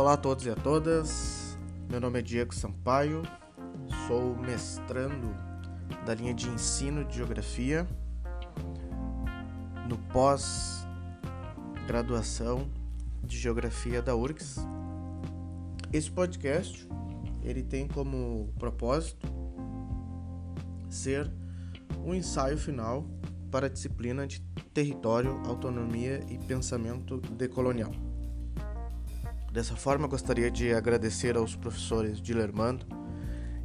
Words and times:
Olá 0.00 0.14
a 0.14 0.16
todos 0.16 0.46
e 0.46 0.50
a 0.50 0.54
todas, 0.54 1.58
meu 1.90 2.00
nome 2.00 2.20
é 2.20 2.22
Diego 2.22 2.54
Sampaio, 2.54 3.20
sou 4.08 4.34
mestrando 4.34 5.28
da 6.06 6.14
linha 6.14 6.32
de 6.32 6.48
ensino 6.48 7.04
de 7.04 7.16
geografia 7.16 7.86
no 9.86 9.98
pós-graduação 10.10 12.66
de 13.22 13.36
geografia 13.36 14.00
da 14.00 14.16
URGS. 14.16 14.66
Esse 15.92 16.10
podcast 16.10 16.88
ele 17.42 17.62
tem 17.62 17.86
como 17.86 18.50
propósito 18.58 19.28
ser 20.88 21.30
um 22.02 22.14
ensaio 22.14 22.56
final 22.56 23.04
para 23.50 23.66
a 23.66 23.68
disciplina 23.68 24.26
de 24.26 24.40
território, 24.72 25.42
autonomia 25.44 26.24
e 26.30 26.38
pensamento 26.38 27.18
decolonial. 27.18 27.92
Dessa 29.52 29.74
forma, 29.74 30.06
gostaria 30.06 30.48
de 30.48 30.72
agradecer 30.72 31.36
aos 31.36 31.56
professores 31.56 32.20
Dilermando 32.20 32.86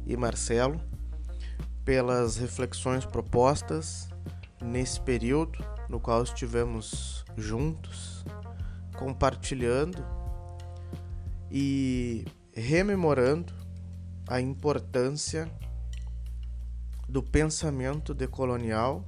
e 0.04 0.16
Marcelo 0.16 0.80
pelas 1.84 2.36
reflexões 2.36 3.04
propostas 3.04 4.08
nesse 4.60 5.00
período 5.00 5.64
no 5.88 6.00
qual 6.00 6.24
estivemos 6.24 7.24
juntos, 7.36 8.24
compartilhando 8.96 10.04
e 11.50 12.24
rememorando 12.52 13.54
a 14.28 14.40
importância 14.40 15.48
do 17.08 17.22
pensamento 17.22 18.12
decolonial 18.12 19.06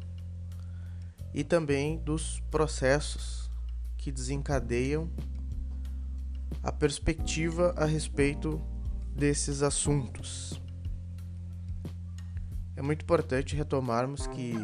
e 1.35 1.43
também 1.43 1.99
dos 1.99 2.39
processos 2.51 3.51
que 3.97 4.13
desencadeiam 4.13 5.11
a 6.63 6.73
perspectiva 6.73 7.75
a 7.77 7.85
respeito 7.85 8.61
desses 9.15 9.63
assuntos. 9.63 10.61
É 12.77 12.83
muito 12.83 13.03
importante 13.03 13.57
retomarmos 13.57 14.27
que 14.29 14.55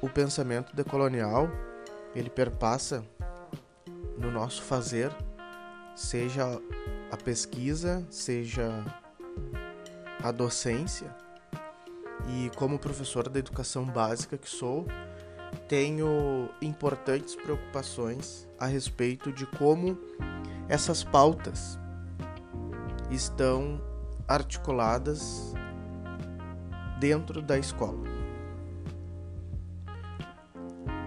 o 0.00 0.08
pensamento 0.08 0.74
decolonial 0.76 1.50
ele 2.14 2.30
perpassa 2.30 3.04
no 4.16 4.30
nosso 4.30 4.62
fazer, 4.62 5.10
seja 5.94 6.60
a 7.10 7.16
pesquisa, 7.16 8.06
seja 8.10 8.84
a 10.22 10.30
docência. 10.30 11.14
E 12.28 12.50
como 12.56 12.78
professor 12.78 13.28
da 13.28 13.38
educação 13.38 13.84
básica 13.84 14.38
que 14.38 14.48
sou, 14.48 14.86
tenho 15.56 16.48
importantes 16.60 17.34
preocupações 17.34 18.48
a 18.58 18.66
respeito 18.66 19.32
de 19.32 19.46
como 19.46 19.98
essas 20.68 21.02
pautas 21.02 21.78
estão 23.10 23.80
articuladas 24.26 25.54
dentro 26.98 27.40
da 27.40 27.58
escola. 27.58 28.04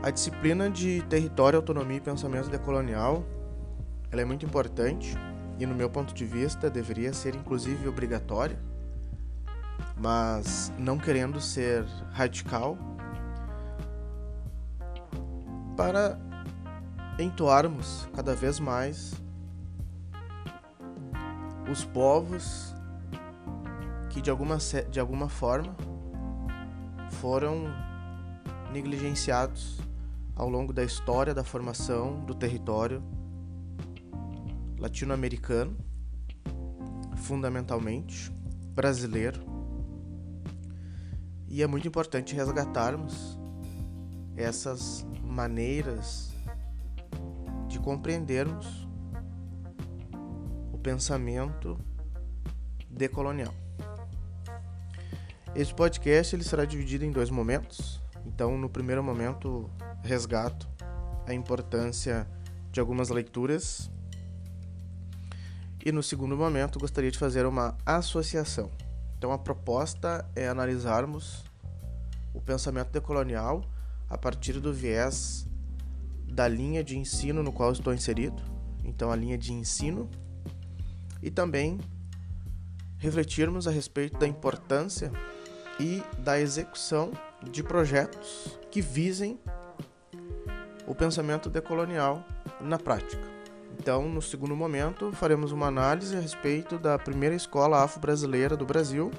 A 0.01 0.09
disciplina 0.11 0.69
de 0.69 1.01
território, 1.03 1.57
autonomia 1.57 1.97
e 1.97 2.01
pensamento 2.01 2.49
decolonial 2.49 3.25
ela 4.11 4.21
é 4.21 4.25
muito 4.25 4.45
importante 4.45 5.15
e, 5.59 5.65
no 5.65 5.75
meu 5.75 5.89
ponto 5.89 6.13
de 6.13 6.25
vista, 6.25 6.69
deveria 6.69 7.13
ser 7.13 7.35
inclusive 7.35 7.87
obrigatória, 7.87 8.59
mas 9.95 10.71
não 10.79 10.97
querendo 10.97 11.39
ser 11.39 11.83
radical, 12.11 12.77
para 15.79 16.19
entoarmos 17.17 18.09
cada 18.13 18.35
vez 18.35 18.59
mais 18.59 19.13
os 21.71 21.85
povos 21.85 22.75
que 24.09 24.21
de 24.21 24.29
alguma, 24.29 24.57
de 24.91 24.99
alguma 24.99 25.29
forma 25.29 25.73
foram 27.11 27.73
negligenciados 28.73 29.79
ao 30.35 30.49
longo 30.49 30.73
da 30.73 30.83
história 30.83 31.33
da 31.33 31.45
formação 31.45 32.25
do 32.25 32.35
território 32.35 33.01
latino-americano, 34.77 35.77
fundamentalmente 37.15 38.29
brasileiro. 38.75 39.39
E 41.47 41.63
é 41.63 41.67
muito 41.67 41.87
importante 41.87 42.35
resgatarmos 42.35 43.39
essas 44.35 45.07
maneiras 45.39 46.33
de 47.69 47.79
compreendermos 47.79 48.85
o 50.73 50.77
pensamento 50.77 51.79
decolonial. 52.89 53.53
Esse 55.55 55.73
podcast 55.73 56.35
ele 56.35 56.43
será 56.43 56.65
dividido 56.65 57.05
em 57.05 57.11
dois 57.11 57.29
momentos. 57.29 58.01
Então, 58.25 58.57
no 58.57 58.69
primeiro 58.69 59.01
momento, 59.01 59.69
resgato 60.03 60.67
a 61.25 61.33
importância 61.33 62.27
de 62.69 62.81
algumas 62.81 63.07
leituras. 63.07 63.89
E 65.85 65.89
no 65.89 66.03
segundo 66.03 66.35
momento, 66.35 66.77
gostaria 66.79 67.09
de 67.09 67.17
fazer 67.17 67.45
uma 67.45 67.77
associação. 67.85 68.69
Então, 69.17 69.31
a 69.31 69.37
proposta 69.37 70.29
é 70.35 70.49
analisarmos 70.49 71.45
o 72.33 72.41
pensamento 72.41 72.91
decolonial 72.91 73.63
a 74.09 74.17
partir 74.17 74.53
do 74.53 74.73
viés 74.73 75.47
da 76.25 76.47
linha 76.47 76.83
de 76.83 76.97
ensino 76.97 77.43
no 77.43 77.51
qual 77.51 77.71
estou 77.71 77.93
inserido, 77.93 78.41
então 78.83 79.11
a 79.11 79.15
linha 79.15 79.37
de 79.37 79.53
ensino, 79.53 80.09
e 81.21 81.29
também 81.29 81.79
refletirmos 82.97 83.67
a 83.67 83.71
respeito 83.71 84.17
da 84.17 84.27
importância 84.27 85.11
e 85.79 86.03
da 86.19 86.39
execução 86.39 87.11
de 87.51 87.63
projetos 87.63 88.59
que 88.69 88.81
visem 88.81 89.39
o 90.85 90.93
pensamento 90.93 91.49
decolonial 91.49 92.25
na 92.59 92.77
prática. 92.77 93.27
Então, 93.79 94.09
no 94.09 94.21
segundo 94.21 94.55
momento, 94.55 95.11
faremos 95.13 95.51
uma 95.51 95.67
análise 95.67 96.15
a 96.15 96.19
respeito 96.19 96.77
da 96.77 96.97
primeira 96.97 97.35
escola 97.35 97.81
afro-brasileira 97.83 98.57
do 98.57 98.65
Brasil, 98.65 99.09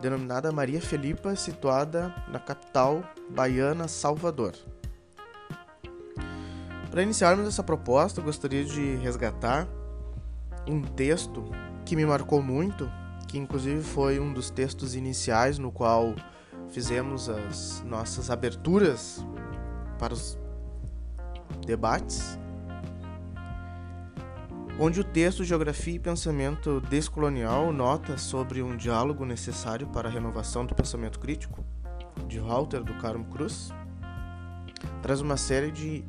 denominada 0.00 0.50
Maria 0.50 0.80
Felipa, 0.80 1.36
situada 1.36 2.14
na 2.28 2.38
capital 2.38 3.02
baiana 3.28 3.86
Salvador. 3.86 4.54
Para 6.90 7.02
iniciarmos 7.02 7.46
essa 7.46 7.62
proposta, 7.62 8.20
gostaria 8.20 8.64
de 8.64 8.96
resgatar 8.96 9.68
um 10.66 10.82
texto 10.82 11.44
que 11.84 11.94
me 11.94 12.04
marcou 12.04 12.42
muito, 12.42 12.90
que 13.28 13.38
inclusive 13.38 13.82
foi 13.82 14.18
um 14.18 14.32
dos 14.32 14.50
textos 14.50 14.94
iniciais 14.94 15.58
no 15.58 15.70
qual 15.70 16.14
fizemos 16.70 17.28
as 17.28 17.82
nossas 17.84 18.30
aberturas 18.30 19.24
para 19.98 20.14
os 20.14 20.38
debates 21.66 22.39
onde 24.82 24.98
o 24.98 25.04
texto 25.04 25.44
Geografia 25.44 25.96
e 25.96 25.98
Pensamento 25.98 26.80
Descolonial 26.80 27.70
nota 27.70 28.16
sobre 28.16 28.62
um 28.62 28.74
diálogo 28.74 29.26
necessário 29.26 29.86
para 29.88 30.08
a 30.08 30.10
renovação 30.10 30.64
do 30.64 30.74
pensamento 30.74 31.20
crítico, 31.20 31.62
de 32.26 32.40
Walter 32.40 32.82
do 32.82 32.94
Carmo 32.94 33.26
Cruz, 33.26 33.68
traz 35.02 35.20
uma 35.20 35.36
série 35.36 35.70
de 35.70 36.02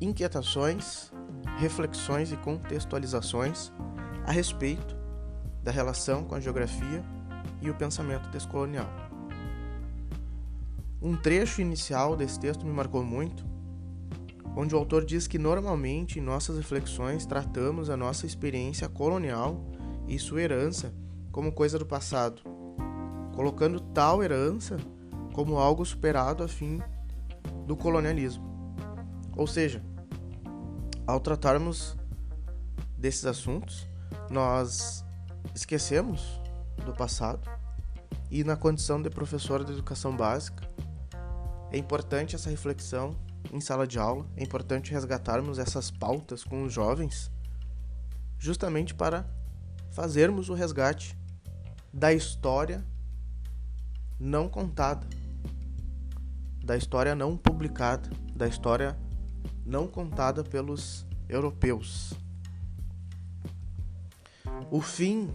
inquietações, 0.00 1.12
reflexões 1.58 2.32
e 2.32 2.36
contextualizações 2.38 3.70
a 4.26 4.32
respeito 4.32 4.96
da 5.62 5.70
relação 5.70 6.24
com 6.24 6.34
a 6.34 6.40
geografia 6.40 7.04
e 7.60 7.68
o 7.68 7.74
pensamento 7.74 8.30
descolonial. 8.30 8.88
Um 11.02 11.14
trecho 11.14 11.60
inicial 11.60 12.16
desse 12.16 12.40
texto 12.40 12.64
me 12.64 12.72
marcou 12.72 13.04
muito 13.04 13.44
onde 14.60 14.74
o 14.74 14.78
autor 14.78 15.04
diz 15.04 15.28
que 15.28 15.38
normalmente 15.38 16.18
em 16.18 16.22
nossas 16.22 16.56
reflexões 16.56 17.24
tratamos 17.24 17.88
a 17.88 17.96
nossa 17.96 18.26
experiência 18.26 18.88
colonial 18.88 19.64
e 20.08 20.18
sua 20.18 20.42
herança 20.42 20.92
como 21.30 21.52
coisa 21.52 21.78
do 21.78 21.86
passado, 21.86 22.42
colocando 23.36 23.78
tal 23.78 24.20
herança 24.20 24.76
como 25.32 25.58
algo 25.58 25.84
superado 25.84 26.42
a 26.42 26.48
fim 26.48 26.82
do 27.68 27.76
colonialismo. 27.76 28.44
Ou 29.36 29.46
seja, 29.46 29.80
ao 31.06 31.20
tratarmos 31.20 31.96
desses 32.96 33.26
assuntos, 33.26 33.88
nós 34.28 35.04
esquecemos 35.54 36.40
do 36.84 36.92
passado 36.92 37.48
e 38.28 38.42
na 38.42 38.56
condição 38.56 39.00
de 39.00 39.08
professor 39.08 39.62
de 39.62 39.70
educação 39.70 40.16
básica 40.16 40.68
é 41.70 41.78
importante 41.78 42.34
essa 42.34 42.50
reflexão 42.50 43.14
em 43.52 43.60
sala 43.60 43.86
de 43.86 43.98
aula, 43.98 44.26
é 44.36 44.42
importante 44.42 44.92
resgatarmos 44.92 45.58
essas 45.58 45.90
pautas 45.90 46.44
com 46.44 46.64
os 46.64 46.72
jovens, 46.72 47.30
justamente 48.38 48.94
para 48.94 49.28
fazermos 49.90 50.48
o 50.48 50.54
resgate 50.54 51.16
da 51.92 52.12
história 52.12 52.84
não 54.18 54.48
contada, 54.48 55.06
da 56.62 56.76
história 56.76 57.14
não 57.14 57.36
publicada, 57.36 58.10
da 58.34 58.46
história 58.46 58.98
não 59.64 59.86
contada 59.86 60.44
pelos 60.44 61.06
europeus. 61.28 62.12
O 64.70 64.80
fim 64.80 65.30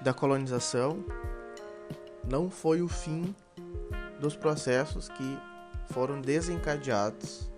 da 0.00 0.12
colonização 0.12 1.04
não 2.28 2.50
foi 2.50 2.82
o 2.82 2.88
fim 2.88 3.34
dos 4.20 4.36
processos 4.36 5.08
que 5.08 5.49
foram 5.92 6.20
desencadeados 6.20 7.50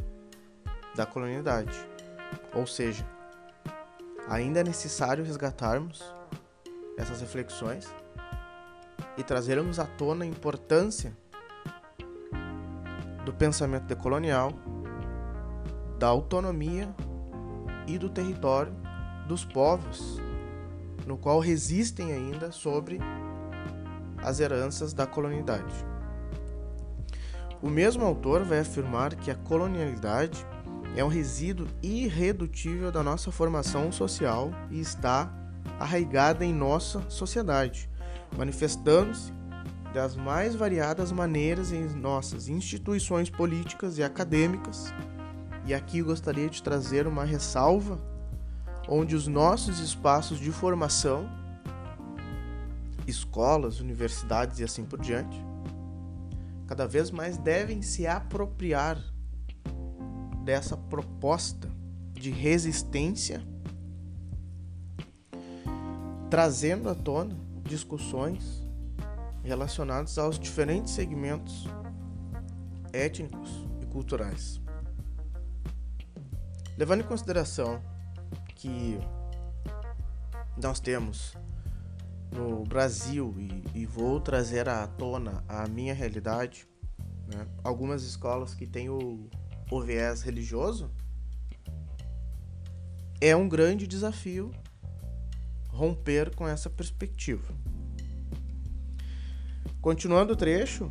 da 0.94 1.06
colonialidade. 1.06 1.78
Ou 2.54 2.66
seja, 2.66 3.06
ainda 4.28 4.60
é 4.60 4.64
necessário 4.64 5.24
resgatarmos 5.24 6.02
essas 6.96 7.20
reflexões 7.20 7.92
e 9.16 9.22
trazermos 9.22 9.78
à 9.78 9.86
tona 9.86 10.24
a 10.24 10.28
importância 10.28 11.16
do 13.24 13.32
pensamento 13.32 13.84
decolonial, 13.84 14.52
da 15.98 16.08
autonomia 16.08 16.94
e 17.86 17.98
do 17.98 18.08
território 18.08 18.74
dos 19.26 19.44
povos, 19.44 20.20
no 21.06 21.16
qual 21.16 21.38
resistem 21.38 22.12
ainda 22.12 22.50
sobre 22.50 22.98
as 24.18 24.40
heranças 24.40 24.92
da 24.92 25.06
colonialidade. 25.06 25.91
O 27.62 27.70
mesmo 27.70 28.04
autor 28.04 28.42
vai 28.42 28.58
afirmar 28.58 29.14
que 29.14 29.30
a 29.30 29.36
colonialidade 29.36 30.44
é 30.96 31.04
um 31.04 31.08
resíduo 31.08 31.68
irredutível 31.80 32.90
da 32.90 33.04
nossa 33.04 33.30
formação 33.30 33.92
social 33.92 34.50
e 34.68 34.80
está 34.80 35.32
arraigada 35.78 36.44
em 36.44 36.52
nossa 36.52 37.08
sociedade, 37.08 37.88
manifestando-se 38.36 39.32
das 39.94 40.16
mais 40.16 40.56
variadas 40.56 41.12
maneiras 41.12 41.70
em 41.70 41.84
nossas 41.90 42.48
instituições 42.48 43.30
políticas 43.30 43.96
e 43.96 44.02
acadêmicas. 44.02 44.92
E 45.64 45.72
aqui 45.72 46.02
gostaria 46.02 46.48
de 46.48 46.60
trazer 46.60 47.06
uma 47.06 47.24
ressalva 47.24 48.00
onde 48.88 49.14
os 49.14 49.28
nossos 49.28 49.78
espaços 49.78 50.40
de 50.40 50.50
formação, 50.50 51.30
escolas, 53.06 53.78
universidades 53.78 54.58
e 54.58 54.64
assim 54.64 54.84
por 54.84 54.98
diante, 54.98 55.51
cada 56.72 56.86
vez 56.86 57.10
mais 57.10 57.36
devem 57.36 57.82
se 57.82 58.06
apropriar 58.06 58.96
dessa 60.42 60.74
proposta 60.74 61.68
de 62.14 62.30
resistência, 62.30 63.42
trazendo 66.30 66.88
à 66.88 66.94
tona 66.94 67.36
discussões 67.62 68.66
relacionadas 69.44 70.16
aos 70.16 70.38
diferentes 70.38 70.94
segmentos 70.94 71.66
étnicos 72.90 73.50
e 73.82 73.84
culturais. 73.84 74.58
Levando 76.78 77.02
em 77.02 77.06
consideração 77.06 77.82
que 78.54 78.98
nós 80.56 80.80
temos 80.80 81.34
no 82.32 82.64
Brasil 82.64 83.34
e, 83.38 83.80
e, 83.80 83.86
vou 83.86 84.20
trazer 84.20 84.68
à 84.68 84.86
tona 84.86 85.44
a 85.46 85.68
minha 85.68 85.92
realidade, 85.92 86.66
né? 87.26 87.46
algumas 87.62 88.02
escolas 88.02 88.54
que 88.54 88.66
têm 88.66 88.88
o, 88.88 89.28
o 89.70 89.80
viés 89.80 90.22
religioso, 90.22 90.90
é 93.20 93.36
um 93.36 93.48
grande 93.48 93.86
desafio 93.86 94.50
romper 95.68 96.34
com 96.34 96.46
essa 96.48 96.68
perspectiva. 96.68 97.54
Continuando 99.80 100.32
o 100.32 100.36
trecho, 100.36 100.90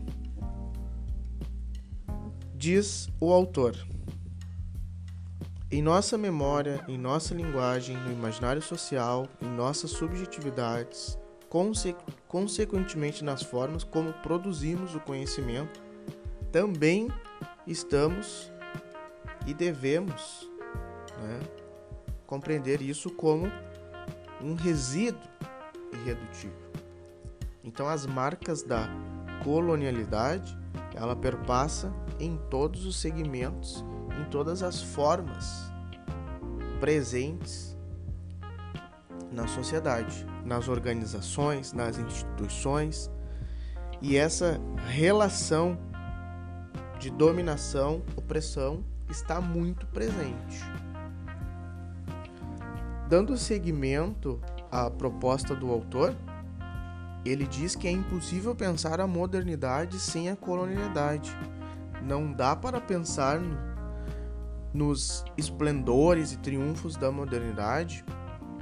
diz 2.56 3.10
o 3.20 3.32
autor. 3.32 3.76
Em 5.70 5.82
nossa 5.82 6.18
memória, 6.18 6.84
em 6.88 6.98
nossa 6.98 7.34
linguagem, 7.34 7.96
no 7.96 8.12
imaginário 8.12 8.62
social, 8.62 9.28
em 9.42 9.48
nossas 9.48 9.92
subjetividades, 9.92 11.18
conse 11.52 11.94
consequentemente 12.30 13.26
nas 13.26 13.44
formas 13.44 13.84
como 13.84 14.14
produzimos 14.14 14.96
o 14.96 15.02
conhecimento, 15.02 15.84
também 16.50 17.10
estamos 17.68 18.50
e 19.46 19.54
devemos 19.54 20.50
né, 21.22 21.40
compreender 22.26 22.82
isso 22.82 23.10
como 23.10 23.52
um 24.42 24.56
resíduo 24.56 25.20
irredutível. 25.92 26.72
Então 27.66 27.86
as 27.90 28.06
marcas 28.06 28.64
da 28.64 28.88
colonialidade, 29.44 30.58
ela 30.96 31.18
perpassa 31.18 31.94
em 32.18 32.38
todos 32.50 32.86
os 32.86 32.96
segmentos, 32.96 33.84
em 34.22 34.30
todas 34.30 34.64
as 34.64 34.82
formas 34.82 35.70
presentes 36.80 37.78
na 39.34 39.48
sociedade, 39.48 40.31
nas 40.46 40.68
organizações, 40.68 41.74
nas 41.74 41.98
instituições, 41.98 43.10
e 44.02 44.18
essa 44.18 44.60
relação 44.88 45.78
de 47.00 47.10
dominação, 47.10 48.02
opressão 48.16 48.84
está 49.10 49.40
muito 49.40 49.86
presente. 49.88 50.64
Dando 53.08 53.38
seguimento 53.38 54.40
à 54.72 54.90
proposta 54.90 55.56
do 55.56 55.70
autor, 55.72 56.16
ele 57.26 57.46
diz 57.46 57.76
que 57.76 57.88
é 57.88 57.92
impossível 57.92 58.56
pensar 58.56 59.00
a 59.00 59.06
modernidade 59.06 60.00
sem 60.00 60.30
a 60.30 60.36
colonialidade. 60.36 61.36
Não 62.02 62.32
dá 62.32 62.56
para 62.56 62.82
pensar 62.82 63.40
no, 63.40 63.58
nos 64.74 65.24
esplendores 65.38 66.32
e 66.32 66.38
triunfos 66.38 66.96
da 66.96 67.12
modernidade 67.12 68.04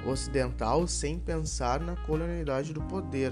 ocidental 0.06 0.88
sem 0.88 1.20
pensar 1.20 1.80
na 1.80 1.96
colonialidade 1.96 2.74
do 2.74 2.82
poder, 2.82 3.32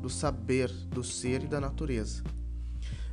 do 0.00 0.08
saber, 0.08 0.68
do 0.88 1.02
ser 1.02 1.44
e 1.44 1.46
da 1.46 1.60
natureza. 1.60 2.22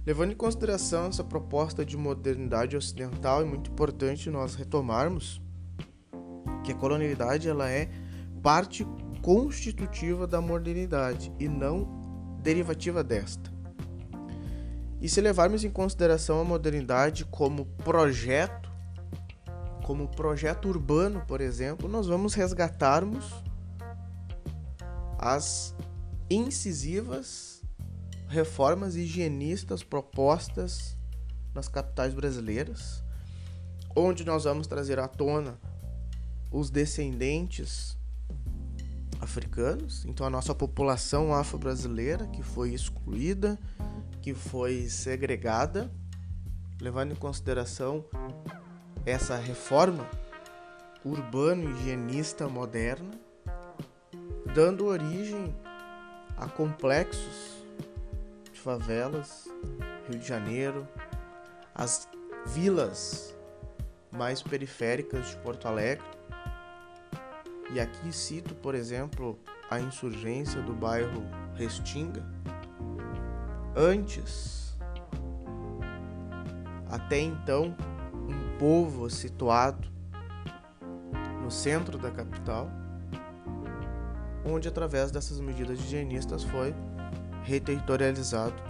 Levando 0.05 0.31
em 0.31 0.35
consideração 0.35 1.07
essa 1.07 1.23
proposta 1.23 1.85
de 1.85 1.95
modernidade 1.95 2.75
ocidental, 2.75 3.41
é 3.41 3.45
muito 3.45 3.69
importante 3.69 4.29
nós 4.29 4.55
retomarmos 4.55 5.41
que 6.63 6.71
a 6.71 6.75
colonialidade 6.75 7.47
ela 7.47 7.69
é 7.69 7.89
parte 8.41 8.87
constitutiva 9.21 10.25
da 10.25 10.41
modernidade 10.41 11.31
e 11.39 11.47
não 11.47 12.37
derivativa 12.41 13.03
desta. 13.03 13.51
E 15.01 15.07
se 15.07 15.21
levarmos 15.21 15.63
em 15.63 15.69
consideração 15.69 16.41
a 16.41 16.43
modernidade 16.43 17.25
como 17.25 17.65
projeto, 17.83 18.68
como 19.89 20.07
projeto 20.07 20.69
urbano, 20.69 21.23
por 21.25 21.41
exemplo, 21.41 21.89
nós 21.89 22.05
vamos 22.05 22.35
resgatarmos 22.35 23.43
as 25.17 25.73
incisivas 26.29 27.63
reformas 28.27 28.95
higienistas 28.95 29.81
propostas 29.81 30.95
nas 31.55 31.67
capitais 31.67 32.13
brasileiras, 32.13 33.03
onde 33.95 34.23
nós 34.23 34.43
vamos 34.43 34.67
trazer 34.67 34.99
à 34.99 35.07
tona 35.07 35.59
os 36.51 36.69
descendentes 36.69 37.97
africanos, 39.19 40.05
então 40.05 40.23
a 40.23 40.29
nossa 40.29 40.53
população 40.53 41.33
afro-brasileira 41.33 42.27
que 42.27 42.43
foi 42.43 42.75
excluída, 42.75 43.57
que 44.21 44.35
foi 44.35 44.87
segregada, 44.87 45.91
levando 46.79 47.13
em 47.13 47.15
consideração 47.15 48.05
essa 49.05 49.35
reforma 49.35 50.07
urbano-higienista 51.03 52.47
moderna, 52.47 53.11
dando 54.53 54.85
origem 54.85 55.55
a 56.37 56.47
complexos 56.47 57.63
de 58.51 58.59
favelas, 58.59 59.47
Rio 60.09 60.19
de 60.19 60.27
Janeiro, 60.27 60.87
as 61.73 62.07
vilas 62.45 63.35
mais 64.11 64.41
periféricas 64.41 65.29
de 65.29 65.37
Porto 65.37 65.67
Alegre, 65.67 66.05
e 67.71 67.79
aqui 67.79 68.11
cito, 68.11 68.55
por 68.55 68.73
exemplo, 68.73 69.37
a 69.69 69.79
insurgência 69.79 70.61
do 70.61 70.73
bairro 70.73 71.23
Restinga. 71.53 72.25
Antes, 73.75 74.75
até 76.89 77.19
então, 77.19 77.75
povo 78.59 79.09
situado 79.09 79.87
no 81.41 81.49
centro 81.49 81.97
da 81.97 82.11
capital, 82.11 82.69
onde 84.45 84.67
através 84.67 85.11
dessas 85.11 85.39
medidas 85.39 85.79
higienistas 85.79 86.43
foi 86.43 86.75
reterritorializado 87.43 88.61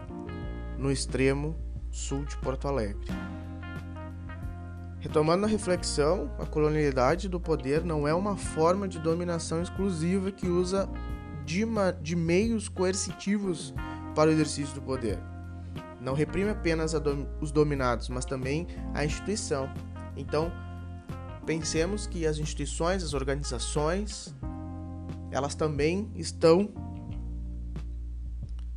no 0.77 0.91
extremo 0.91 1.57
sul 1.89 2.23
de 2.23 2.37
Porto 2.37 2.67
Alegre. 2.67 3.07
Retomando 4.99 5.45
a 5.45 5.49
reflexão, 5.49 6.29
a 6.37 6.45
colonialidade 6.45 7.27
do 7.27 7.39
poder 7.39 7.83
não 7.83 8.07
é 8.07 8.13
uma 8.13 8.37
forma 8.37 8.87
de 8.87 8.99
dominação 8.99 9.61
exclusiva 9.61 10.31
que 10.31 10.47
usa 10.47 10.87
de, 11.45 11.65
de 12.01 12.15
meios 12.15 12.69
coercitivos 12.69 13.73
para 14.13 14.29
o 14.29 14.33
exercício 14.33 14.75
do 14.75 14.81
poder. 14.81 15.17
Não 16.01 16.13
reprime 16.13 16.49
apenas 16.49 16.93
dom 16.93 17.27
os 17.41 17.51
dominados, 17.51 18.09
mas 18.09 18.25
também 18.25 18.67
a 18.93 19.03
instituição. 19.03 19.69
Então, 20.15 20.51
pensemos 21.45 22.07
que 22.07 22.25
as 22.25 22.37
instituições, 22.37 23.03
as 23.03 23.13
organizações 23.13 24.33
elas 25.31 25.53
também 25.53 26.11
estão 26.15 26.69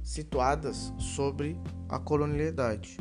situadas 0.02 0.93
sobre 0.99 1.59
a 1.88 1.99
colonialidade 1.99 2.99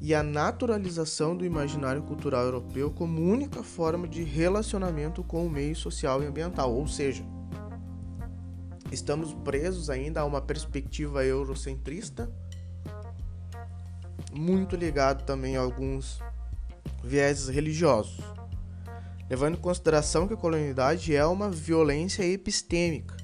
e 0.00 0.14
a 0.14 0.22
naturalização 0.22 1.36
do 1.36 1.46
imaginário 1.46 2.02
cultural 2.02 2.44
europeu 2.44 2.90
como 2.90 3.22
única 3.22 3.62
forma 3.62 4.08
de 4.08 4.22
relacionamento 4.24 5.22
com 5.22 5.46
o 5.46 5.50
meio 5.50 5.76
social 5.76 6.22
e 6.22 6.26
ambiental, 6.26 6.74
ou 6.74 6.88
seja, 6.88 7.24
estamos 8.92 9.32
presos 9.32 9.88
ainda 9.88 10.20
a 10.20 10.24
uma 10.24 10.40
perspectiva 10.40 11.24
eurocentrista, 11.24 12.30
muito 14.32 14.76
ligado 14.76 15.24
também 15.24 15.56
a 15.56 15.60
alguns 15.60 16.20
vieses 17.02 17.48
religiosos, 17.48 18.20
levando 19.28 19.56
em 19.56 19.60
consideração 19.60 20.28
que 20.28 20.34
a 20.34 20.36
colonialidade 20.36 21.16
é 21.16 21.24
uma 21.24 21.50
violência 21.50 22.22
epistêmica, 22.22 23.16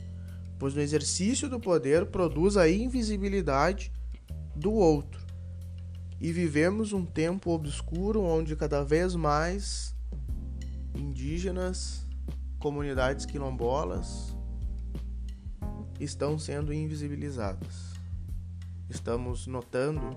pois 0.58 0.74
no 0.74 0.80
exercício 0.80 1.48
do 1.48 1.60
poder 1.60 2.06
produz 2.06 2.56
a 2.56 2.68
invisibilidade 2.68 3.92
do 4.56 4.72
outro. 4.72 5.20
E 6.20 6.32
vivemos 6.32 6.92
um 6.92 7.04
tempo 7.04 7.50
obscuro 7.52 8.22
onde 8.22 8.56
cada 8.56 8.82
vez 8.82 9.14
mais 9.14 9.94
indígenas, 10.94 12.04
comunidades 12.58 13.24
quilombolas 13.24 14.36
estão 16.00 16.38
sendo 16.38 16.72
invisibilizadas. 16.72 17.92
Estamos 18.88 19.46
notando 19.46 20.16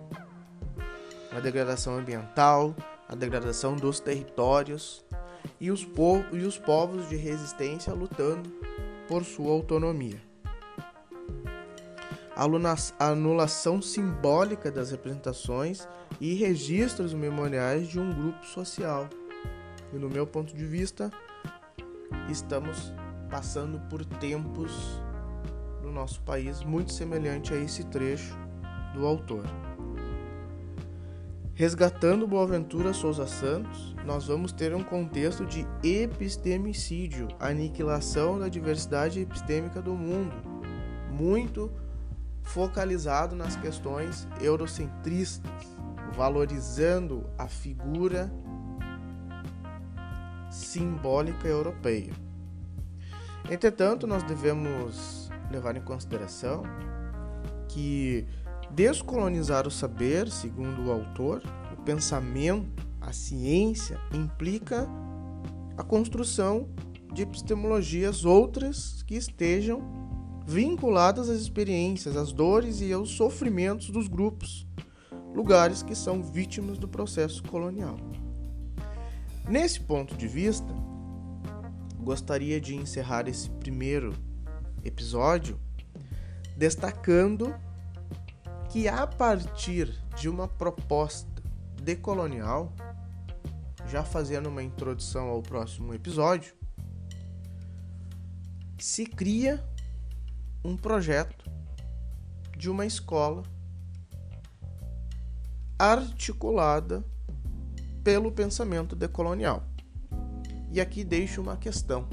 a 1.31 1.39
degradação 1.39 1.97
ambiental, 1.97 2.75
a 3.07 3.15
degradação 3.15 3.75
dos 3.75 3.99
territórios 3.99 5.03
e 5.59 5.71
os, 5.71 5.83
po 5.83 6.23
e 6.31 6.39
os 6.39 6.57
povos 6.57 7.09
de 7.09 7.15
resistência 7.15 7.93
lutando 7.93 8.49
por 9.07 9.23
sua 9.23 9.51
autonomia. 9.51 10.21
A 12.35 13.07
anulação 13.07 13.81
simbólica 13.81 14.71
das 14.71 14.91
representações 14.91 15.87
e 16.19 16.33
registros 16.33 17.13
memoriais 17.13 17.87
de 17.87 17.99
um 17.99 18.11
grupo 18.11 18.45
social. 18.45 19.09
E 19.93 19.97
no 19.97 20.09
meu 20.09 20.25
ponto 20.25 20.55
de 20.55 20.65
vista, 20.65 21.11
estamos 22.29 22.93
passando 23.29 23.79
por 23.89 24.05
tempos 24.05 25.01
no 25.91 25.99
nosso 25.99 26.21
país 26.21 26.63
muito 26.63 26.93
semelhante 26.93 27.53
a 27.53 27.57
esse 27.57 27.83
trecho 27.83 28.35
do 28.95 29.05
autor. 29.05 29.43
Resgatando 31.53 32.25
Boaventura 32.25 32.93
Souza 32.93 33.27
Santos, 33.27 33.93
nós 34.05 34.25
vamos 34.25 34.51
ter 34.51 34.73
um 34.73 34.83
contexto 34.83 35.45
de 35.45 35.67
epistemicídio, 35.83 37.27
aniquilação 37.39 38.39
da 38.39 38.47
diversidade 38.47 39.19
epistêmica 39.19 39.81
do 39.81 39.93
mundo, 39.93 40.33
muito 41.11 41.69
focalizado 42.41 43.35
nas 43.35 43.55
questões 43.55 44.27
eurocentristas, 44.41 45.51
valorizando 46.15 47.29
a 47.37 47.47
figura 47.47 48.31
simbólica 50.49 51.47
europeia. 51.47 52.13
Entretanto, 53.49 54.07
nós 54.07 54.23
devemos 54.23 55.20
levar 55.51 55.75
em 55.75 55.81
consideração 55.81 56.63
que 57.67 58.25
Descolonizar 58.73 59.67
o 59.67 59.71
saber, 59.71 60.29
segundo 60.29 60.85
o 60.85 60.91
autor, 60.91 61.43
o 61.73 61.81
pensamento, 61.83 62.87
a 63.01 63.11
ciência, 63.11 63.99
implica 64.13 64.87
a 65.77 65.83
construção 65.83 66.69
de 67.13 67.23
epistemologias 67.23 68.23
outras 68.23 69.03
que 69.03 69.15
estejam 69.15 69.81
vinculadas 70.47 71.29
às 71.29 71.41
experiências, 71.41 72.15
às 72.15 72.31
dores 72.31 72.79
e 72.79 72.93
aos 72.93 73.11
sofrimentos 73.11 73.89
dos 73.89 74.07
grupos, 74.07 74.65
lugares 75.35 75.83
que 75.83 75.93
são 75.93 76.23
vítimas 76.23 76.77
do 76.77 76.87
processo 76.87 77.43
colonial. 77.43 77.97
Nesse 79.49 79.81
ponto 79.81 80.15
de 80.15 80.27
vista, 80.29 80.73
gostaria 81.99 82.61
de 82.61 82.73
encerrar 82.73 83.27
esse 83.27 83.49
primeiro 83.49 84.13
episódio 84.83 85.59
destacando 86.57 87.55
que 88.69 88.87
a 88.87 89.05
partir 89.07 89.99
de 90.15 90.29
uma 90.29 90.47
proposta 90.47 91.41
decolonial, 91.81 92.71
já 93.87 94.03
fazendo 94.03 94.47
uma 94.47 94.61
introdução 94.61 95.27
ao 95.27 95.41
próximo 95.41 95.93
episódio, 95.93 96.53
se 98.77 99.05
cria 99.05 99.63
um 100.63 100.77
projeto 100.77 101.49
de 102.57 102.69
uma 102.69 102.85
escola 102.85 103.43
articulada 105.77 107.03
pelo 108.03 108.31
pensamento 108.31 108.95
decolonial. 108.95 109.63
E 110.71 110.79
aqui 110.79 111.03
deixo 111.03 111.41
uma 111.41 111.57
questão. 111.57 112.07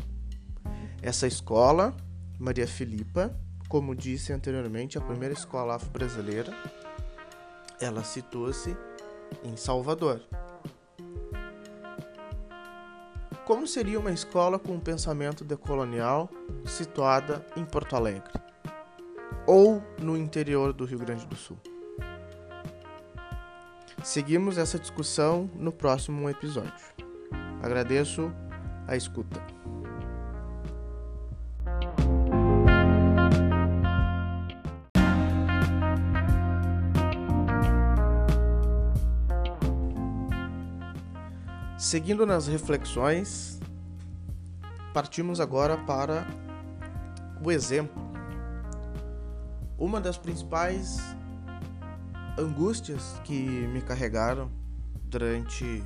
Essa 1.00 1.26
escola, 1.26 1.94
Maria 2.38 2.68
Filipa, 2.68 3.35
como 3.68 3.95
disse 3.95 4.33
anteriormente, 4.33 4.97
a 4.97 5.00
primeira 5.00 5.35
escola 5.35 5.75
afro-brasileira, 5.75 6.52
ela 7.80 8.04
situa-se 8.04 8.76
em 9.42 9.57
Salvador. 9.57 10.23
Como 13.45 13.66
seria 13.66 13.99
uma 13.99 14.12
escola 14.12 14.59
com 14.59 14.75
um 14.75 14.80
pensamento 14.80 15.42
decolonial 15.42 16.30
situada 16.64 17.45
em 17.57 17.64
Porto 17.64 17.97
Alegre 17.97 18.33
ou 19.47 19.83
no 19.99 20.16
interior 20.16 20.73
do 20.73 20.85
Rio 20.85 20.99
Grande 20.99 21.26
do 21.26 21.35
Sul? 21.35 21.59
Seguimos 24.04 24.59
essa 24.59 24.78
discussão 24.78 25.50
no 25.54 25.73
próximo 25.73 26.30
episódio. 26.30 26.73
Agradeço 27.62 28.33
a 28.87 28.97
escuta. 28.97 29.57
Seguindo 41.78 42.26
nas 42.26 42.49
reflexões, 42.49 43.61
partimos 44.92 45.38
agora 45.38 45.78
para 45.78 46.26
o 47.40 47.52
exemplo. 47.52 48.02
Uma 49.78 50.00
das 50.00 50.18
principais 50.18 50.99
angústias 52.37 53.20
que 53.23 53.32
me 53.68 53.80
carregaram 53.80 54.50
durante 55.04 55.85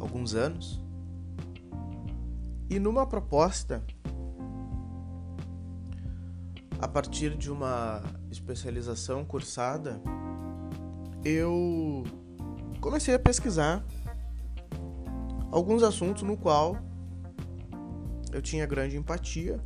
alguns 0.00 0.34
anos 0.34 0.82
e 2.70 2.78
numa 2.78 3.06
proposta 3.06 3.84
a 6.80 6.88
partir 6.88 7.36
de 7.36 7.52
uma 7.52 8.02
especialização 8.30 9.22
cursada, 9.22 10.00
eu 11.22 12.04
comecei 12.80 13.14
a 13.14 13.18
pesquisar 13.18 13.84
alguns 15.50 15.82
assuntos 15.82 16.22
no 16.22 16.36
qual 16.36 16.76
eu 18.32 18.42
tinha 18.42 18.66
grande 18.66 18.96
empatia, 18.96 19.58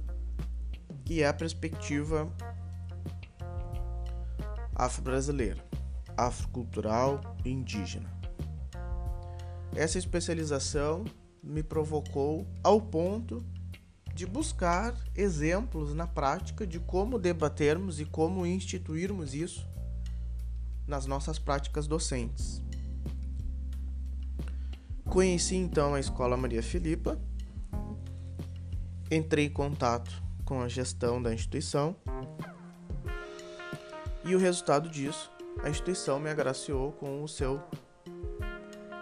que 1.05 1.23
é 1.23 1.27
a 1.27 1.35
perspectiva 1.35 2.33
afro-brasileira, 4.75 5.63
afrocultural 6.17 7.21
e 7.45 7.51
indígena. 7.51 8.11
Essa 9.75 9.99
especialização 9.99 11.05
me 11.43 11.63
provocou 11.63 12.47
ao 12.63 12.81
ponto 12.81 13.45
de 14.15 14.27
buscar 14.27 14.95
exemplos 15.17 15.95
na 15.95 16.07
prática 16.07 16.67
de 16.67 16.79
como 16.79 17.19
debatermos 17.19 17.99
e 17.99 18.05
como 18.05 18.47
instituirmos 18.47 19.35
isso 19.35 19.67
nas 20.87 21.07
nossas 21.07 21.39
práticas 21.39 21.87
docentes. 21.87 22.63
Conheci 25.13 25.57
então 25.57 25.93
a 25.93 26.01
Escola 26.01 26.39
Maria 26.39 26.63
Filipa, 26.63 27.21
entrei 29.11 29.45
em 29.45 29.51
contato 29.51 30.11
com 30.43 30.63
a 30.63 30.69
gestão 30.69 31.23
da 31.23 31.35
instituição. 31.35 31.95
E 34.25 34.35
o 34.35 34.39
resultado 34.39 34.89
disso, 34.89 35.31
a 35.63 35.69
instituição 35.69 36.19
me 36.19 36.31
agraciou 36.31 36.93
com 36.93 37.23
o 37.23 37.29
seu 37.29 37.61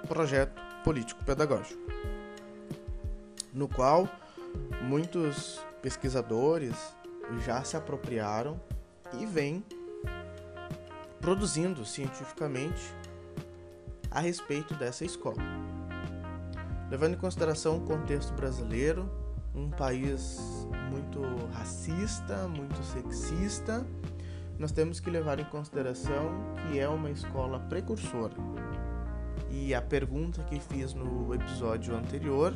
projeto 0.08 0.60
político-pedagógico, 0.82 1.80
no 3.54 3.68
qual 3.68 4.08
muitos 4.82 5.64
pesquisadores 5.80 6.74
já 7.44 7.62
se 7.62 7.76
apropriaram 7.76 8.60
e 9.16 9.26
vêm 9.26 9.64
produzindo 11.20 11.84
cientificamente 11.86 12.82
a 14.10 14.18
respeito 14.18 14.74
dessa 14.74 15.04
escola 15.04 15.40
levando 16.90 17.14
em 17.14 17.18
consideração 17.18 17.76
o 17.76 17.80
contexto 17.82 18.34
brasileiro, 18.34 19.08
um 19.54 19.70
país 19.70 20.66
muito 20.90 21.20
racista, 21.52 22.48
muito 22.48 22.82
sexista, 22.82 23.86
nós 24.58 24.72
temos 24.72 24.98
que 24.98 25.08
levar 25.08 25.38
em 25.38 25.44
consideração 25.44 26.30
que 26.56 26.78
é 26.78 26.88
uma 26.88 27.10
escola 27.10 27.60
precursora. 27.60 28.34
E 29.48 29.74
a 29.74 29.80
pergunta 29.80 30.42
que 30.42 30.60
fiz 30.60 30.92
no 30.92 31.32
episódio 31.34 31.96
anterior, 31.96 32.54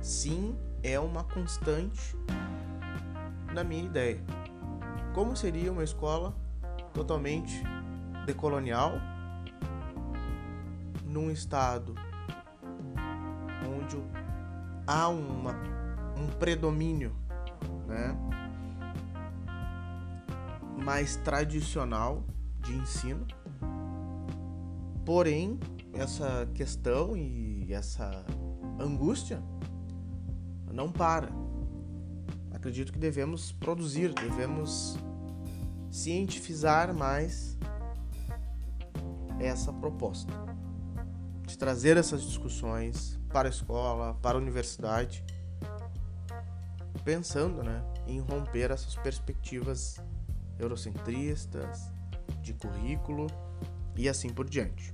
sim, 0.00 0.58
é 0.82 0.98
uma 0.98 1.24
constante 1.24 2.16
na 3.54 3.62
minha 3.62 3.84
ideia. 3.84 4.20
Como 5.14 5.36
seria 5.36 5.70
uma 5.70 5.84
escola 5.84 6.34
totalmente 6.94 7.62
decolonial 8.26 8.92
num 11.04 11.30
estado 11.30 11.94
há 14.86 15.08
uma, 15.08 15.52
um 16.16 16.26
predomínio 16.38 17.14
né, 17.86 18.16
mais 20.84 21.16
tradicional 21.16 22.24
de 22.60 22.74
ensino. 22.74 23.26
Porém, 25.04 25.58
essa 25.92 26.48
questão 26.54 27.16
e 27.16 27.72
essa 27.72 28.24
angústia 28.78 29.42
não 30.72 30.92
para. 30.92 31.28
Acredito 32.52 32.92
que 32.92 32.98
devemos 32.98 33.52
produzir, 33.52 34.12
devemos 34.12 34.96
cientificar 35.90 36.94
mais 36.94 37.58
essa 39.40 39.72
proposta 39.72 40.32
de 41.46 41.56
trazer 41.56 41.96
essas 41.96 42.22
discussões 42.22 43.17
para 43.28 43.48
a 43.48 43.50
escola, 43.50 44.14
para 44.22 44.36
a 44.36 44.40
universidade, 44.40 45.24
pensando 47.04 47.62
né, 47.62 47.82
em 48.06 48.20
romper 48.20 48.70
essas 48.70 48.96
perspectivas 48.96 50.00
eurocentristas, 50.58 51.92
de 52.42 52.52
currículo 52.54 53.26
e 53.96 54.08
assim 54.08 54.30
por 54.30 54.48
diante. 54.48 54.92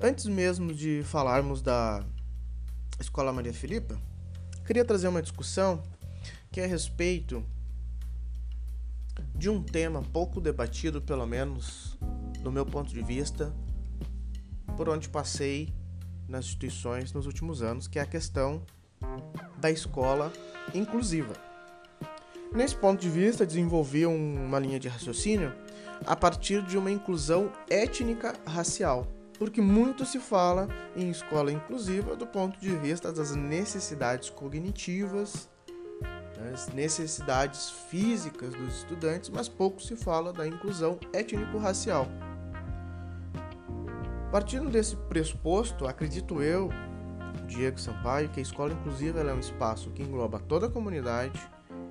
Antes 0.00 0.26
mesmo 0.26 0.72
de 0.72 1.02
falarmos 1.04 1.62
da 1.62 2.04
Escola 3.00 3.32
Maria 3.32 3.54
Filipa, 3.54 3.98
queria 4.66 4.84
trazer 4.84 5.08
uma 5.08 5.22
discussão 5.22 5.82
que 6.50 6.60
é 6.60 6.64
a 6.64 6.68
respeito 6.68 7.44
de 9.34 9.48
um 9.48 9.62
tema 9.62 10.02
pouco 10.02 10.40
debatido, 10.40 11.00
pelo 11.00 11.26
menos 11.26 11.96
do 12.42 12.50
meu 12.52 12.66
ponto 12.66 12.92
de 12.92 13.02
vista, 13.02 13.54
por 14.76 14.88
onde 14.88 15.08
passei 15.08 15.72
nas 16.28 16.46
instituições 16.46 17.12
nos 17.12 17.26
últimos 17.26 17.62
anos, 17.62 17.86
que 17.86 17.98
é 17.98 18.02
a 18.02 18.06
questão 18.06 18.62
da 19.58 19.70
escola 19.70 20.32
inclusiva. 20.74 21.34
Nesse 22.54 22.76
ponto 22.76 23.00
de 23.00 23.10
vista, 23.10 23.44
desenvolvi 23.44 24.06
uma 24.06 24.58
linha 24.58 24.78
de 24.78 24.88
raciocínio 24.88 25.52
a 26.06 26.14
partir 26.14 26.62
de 26.62 26.78
uma 26.78 26.90
inclusão 26.90 27.52
étnica 27.68 28.34
racial, 28.46 29.06
porque 29.38 29.60
muito 29.60 30.04
se 30.04 30.20
fala 30.20 30.68
em 30.96 31.10
escola 31.10 31.50
inclusiva 31.50 32.14
do 32.14 32.26
ponto 32.26 32.58
de 32.60 32.70
vista 32.76 33.12
das 33.12 33.34
necessidades 33.34 34.30
cognitivas, 34.30 35.48
das 36.36 36.68
necessidades 36.68 37.70
físicas 37.88 38.54
dos 38.54 38.76
estudantes, 38.78 39.30
mas 39.30 39.48
pouco 39.48 39.82
se 39.82 39.96
fala 39.96 40.32
da 40.32 40.46
inclusão 40.46 40.98
étnico-racial. 41.12 42.06
Partindo 44.34 44.68
desse 44.68 44.96
pressuposto, 44.96 45.86
acredito 45.86 46.42
eu, 46.42 46.68
Diego 47.46 47.80
Sampaio, 47.80 48.28
que 48.28 48.40
a 48.40 48.42
escola 48.42 48.72
inclusiva 48.72 49.20
é 49.20 49.32
um 49.32 49.38
espaço 49.38 49.90
que 49.90 50.02
engloba 50.02 50.40
toda 50.40 50.66
a 50.66 50.68
comunidade, 50.68 51.40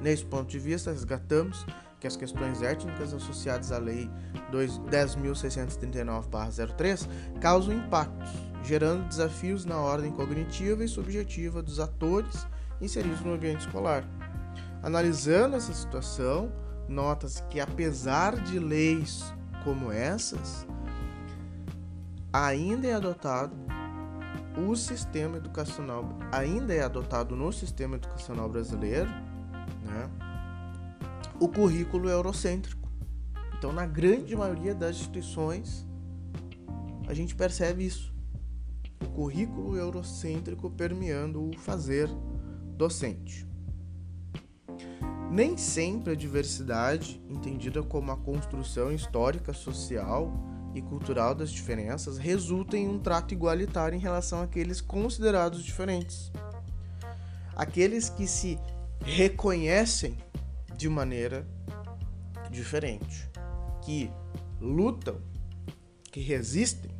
Nesse 0.00 0.24
ponto 0.24 0.48
de 0.48 0.58
vista, 0.58 0.90
resgatamos 0.90 1.66
que 1.98 2.06
as 2.06 2.16
questões 2.16 2.60
étnicas 2.60 3.14
associadas 3.14 3.72
à 3.72 3.78
Lei 3.78 4.10
10.639-03 4.52 7.08
causam 7.40 7.72
impactos, 7.72 8.28
gerando 8.62 9.08
desafios 9.08 9.64
na 9.64 9.78
ordem 9.78 10.12
cognitiva 10.12 10.84
e 10.84 10.88
subjetiva 10.88 11.62
dos 11.62 11.80
atores 11.80 12.46
inseridos 12.80 13.22
no 13.22 13.32
ambiente 13.32 13.60
escolar. 13.60 14.04
Analisando 14.82 15.56
essa 15.56 15.72
situação, 15.72 16.52
nota-se 16.86 17.42
que, 17.44 17.58
apesar 17.58 18.38
de 18.38 18.58
leis 18.58 19.32
como 19.64 19.90
essas, 19.90 20.66
ainda 22.30 22.86
é 22.86 22.92
adotado 22.92 23.63
o 24.56 24.76
sistema 24.76 25.36
educacional, 25.36 26.16
ainda 26.30 26.72
é 26.72 26.82
adotado 26.82 27.34
no 27.34 27.52
sistema 27.52 27.96
educacional 27.96 28.48
brasileiro, 28.48 29.10
né? 29.82 30.10
o 31.40 31.48
currículo 31.48 32.08
eurocêntrico. 32.08 32.88
Então, 33.58 33.72
na 33.72 33.86
grande 33.86 34.36
maioria 34.36 34.74
das 34.74 34.96
instituições, 34.96 35.86
a 37.08 37.14
gente 37.14 37.34
percebe 37.34 37.84
isso. 37.84 38.14
O 39.02 39.08
currículo 39.10 39.76
eurocêntrico 39.76 40.70
permeando 40.70 41.50
o 41.50 41.58
fazer 41.58 42.08
docente. 42.76 43.46
Nem 45.30 45.56
sempre 45.56 46.12
a 46.12 46.16
diversidade, 46.16 47.20
entendida 47.28 47.82
como 47.82 48.12
a 48.12 48.16
construção 48.16 48.92
histórica, 48.92 49.52
social 49.52 50.32
e 50.74 50.82
cultural 50.82 51.34
das 51.34 51.50
diferenças, 51.50 52.18
resulta 52.18 52.76
em 52.76 52.88
um 52.88 52.98
trato 52.98 53.32
igualitário 53.32 53.96
em 53.96 54.00
relação 54.00 54.42
àqueles 54.42 54.80
considerados 54.80 55.64
diferentes. 55.64 56.32
Aqueles 57.54 58.08
que 58.08 58.26
se 58.26 58.58
reconhecem 59.00 60.16
de 60.76 60.88
maneira 60.88 61.46
diferente, 62.50 63.30
que 63.82 64.10
lutam, 64.60 65.20
que 66.10 66.20
resistem 66.20 66.90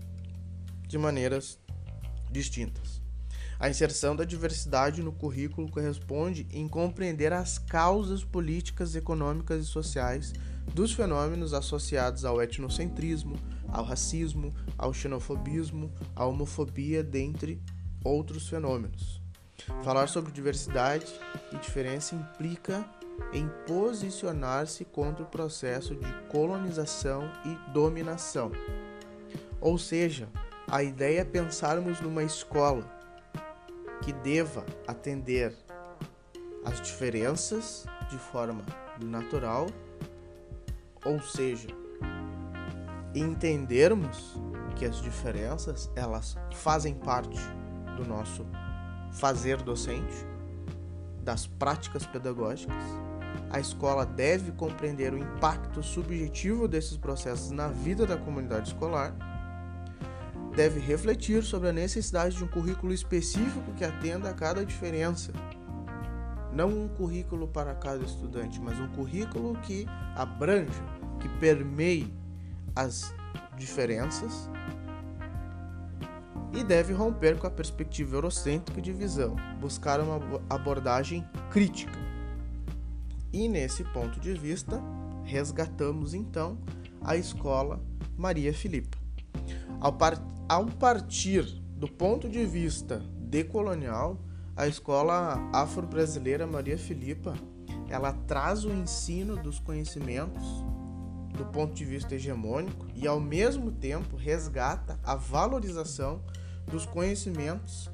de 0.87 0.97
maneiras 0.97 1.59
distintas. 2.31 3.03
A 3.59 3.71
inserção 3.71 4.15
da 4.15 4.25
diversidade 4.25 5.03
no 5.03 5.13
currículo 5.13 5.71
corresponde 5.71 6.47
em 6.53 6.69
compreender 6.69 7.33
as 7.33 7.59
causas 7.59 8.23
políticas, 8.25 8.95
econômicas 8.95 9.65
e 9.65 9.67
sociais 9.67 10.33
dos 10.75 10.93
fenômenos 10.93 11.55
associados 11.55 12.25
ao 12.25 12.43
etnocentrismo, 12.43 13.37
ao 13.75 13.85
racismo, 13.85 14.55
ao 14.79 14.95
xenofobismo, 14.95 15.93
à 16.15 16.25
homofobia, 16.25 17.03
dentre 17.03 17.61
outros 18.05 18.49
fenômenos. 18.49 19.21
Falar 19.83 20.09
sobre 20.09 20.31
diversidade 20.31 21.07
e 21.53 21.57
diferença 21.57 22.15
implica 22.15 22.89
em 23.33 23.49
posicionar-se 23.67 24.85
contra 24.85 25.25
o 25.25 25.29
processo 25.29 25.95
de 25.95 26.13
colonização 26.31 27.31
e 27.45 27.73
dominação. 27.73 28.53
Ou 29.61 29.77
seja, 29.77 30.29
a 30.71 30.83
ideia 30.83 31.21
é 31.21 31.25
pensarmos 31.25 32.01
numa 32.01 32.23
escola 32.23 32.85
que 34.03 34.13
deva 34.13 34.65
atender 34.87 35.57
as 36.65 36.81
diferenças 36.81 37.87
de 38.11 38.19
forma 38.19 38.65
natural, 39.01 39.67
ou 41.05 41.21
seja, 41.21 41.69
entendermos 43.21 44.41
que 44.77 44.85
as 44.85 45.01
diferenças 45.01 45.91
elas 45.95 46.37
fazem 46.53 46.95
parte 46.95 47.39
do 47.97 48.05
nosso 48.07 48.45
fazer 49.13 49.63
docente, 49.63 50.27
das 51.23 51.47
práticas 51.47 52.05
pedagógicas. 52.05 52.83
A 53.51 53.61
escola 53.61 54.05
deve 54.05 54.53
compreender 54.53 55.13
o 55.13 55.19
impacto 55.19 55.83
subjetivo 55.83 56.67
desses 56.67 56.97
processos 56.97 57.51
na 57.51 57.69
vida 57.69 58.05
da 58.07 58.17
comunidade 58.17 58.69
escolar. 58.69 59.15
Deve 60.57 60.81
refletir 60.81 61.43
sobre 61.43 61.69
a 61.69 61.73
necessidade 61.73 62.37
de 62.37 62.45
um 62.45 62.49
currículo 62.49 62.93
específico 62.93 63.73
que 63.77 63.85
atenda 63.85 64.31
a 64.31 64.35
cada 64.35 64.65
diferença. 64.65 65.33
Não 66.53 66.69
um 66.69 66.89
currículo 66.89 67.49
para 67.49 67.75
cada 67.75 68.05
estudante, 68.05 68.61
mas 68.61 68.79
um 68.79 68.89
currículo 68.89 69.57
que 69.63 69.87
abranja, 70.15 70.83
que 71.21 71.29
permeie 71.41 72.13
as 72.75 73.15
diferenças 73.57 74.49
e 76.53 76.63
deve 76.63 76.93
romper 76.93 77.37
com 77.39 77.47
a 77.47 77.51
perspectiva 77.51 78.17
eurocêntrica 78.17 78.81
de 78.81 78.93
visão, 78.93 79.35
buscar 79.61 80.01
uma 80.01 80.21
abordagem 80.49 81.27
crítica. 81.51 81.99
E 83.33 83.49
nesse 83.49 83.83
ponto 83.85 84.21
de 84.21 84.33
vista, 84.33 84.81
resgatamos 85.25 86.15
então 86.15 86.57
a 87.03 87.17
escola 87.17 87.81
Maria 88.17 88.55
Filipa. 88.55 88.97
Ao, 89.81 89.93
par 89.93 90.17
ao 90.49 90.67
partir 90.67 91.43
do 91.77 91.89
ponto 91.89 92.29
de 92.29 92.47
vista 92.47 93.03
decolonial, 93.19 94.21
a 94.57 94.69
escola 94.69 95.51
afro-brasileira 95.53 96.47
Maria 96.47 96.79
Filipa, 96.79 97.35
ela 97.89 98.13
traz 98.13 98.65
o 98.65 98.71
ensino 98.71 99.37
dos 99.37 99.59
conhecimentos 99.59 100.64
do 101.37 101.45
ponto 101.47 101.75
de 101.75 101.85
vista 101.85 102.15
hegemônico 102.15 102.87
e 102.95 103.07
ao 103.07 103.21
mesmo 103.21 103.73
tempo 103.73 104.17
resgata 104.17 104.99
a 105.03 105.15
valorização 105.15 106.23
dos 106.67 106.87
conhecimentos 106.87 107.91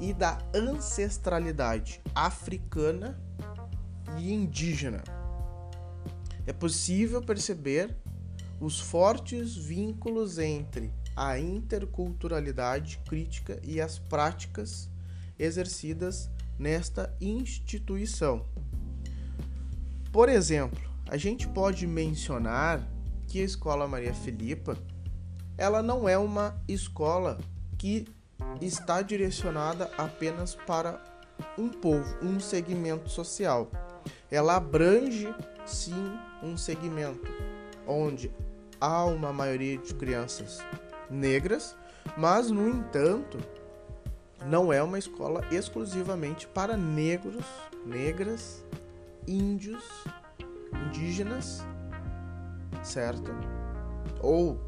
e 0.00 0.12
da 0.12 0.38
ancestralidade 0.54 2.00
africana 2.14 3.20
e 4.18 4.32
indígena. 4.32 5.02
É 6.46 6.52
possível 6.52 7.22
perceber 7.22 7.96
os 8.58 8.80
fortes 8.80 9.56
vínculos 9.56 10.38
entre 10.38 10.92
a 11.14 11.38
interculturalidade 11.38 12.98
crítica 13.08 13.60
e 13.62 13.80
as 13.80 13.98
práticas 13.98 14.88
exercidas 15.38 16.30
nesta 16.58 17.14
instituição. 17.20 18.46
Por 20.10 20.28
exemplo, 20.28 20.91
a 21.12 21.18
gente 21.18 21.46
pode 21.46 21.86
mencionar 21.86 22.88
que 23.28 23.38
a 23.42 23.44
Escola 23.44 23.86
Maria 23.86 24.14
Filipa 24.14 24.78
ela 25.58 25.82
não 25.82 26.08
é 26.08 26.16
uma 26.16 26.58
escola 26.66 27.38
que 27.76 28.08
está 28.62 29.02
direcionada 29.02 29.90
apenas 29.98 30.54
para 30.54 31.04
um 31.58 31.68
povo, 31.68 32.16
um 32.22 32.40
segmento 32.40 33.10
social. 33.10 33.70
Ela 34.30 34.56
abrange 34.56 35.28
sim 35.66 36.18
um 36.42 36.56
segmento 36.56 37.30
onde 37.86 38.32
há 38.80 39.04
uma 39.04 39.34
maioria 39.34 39.76
de 39.76 39.92
crianças 39.92 40.60
negras, 41.10 41.76
mas 42.16 42.50
no 42.50 42.66
entanto, 42.66 43.36
não 44.46 44.72
é 44.72 44.82
uma 44.82 44.98
escola 44.98 45.46
exclusivamente 45.50 46.48
para 46.48 46.74
negros, 46.74 47.44
negras, 47.84 48.64
índios, 49.28 49.84
indígenas, 50.86 51.66
certo? 52.82 53.30
Ou 54.20 54.58